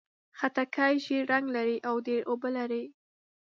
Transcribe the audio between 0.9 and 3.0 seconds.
ژېړ رنګ لري او ډېر اوبه لري.